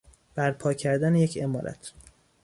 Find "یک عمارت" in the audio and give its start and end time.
1.15-1.93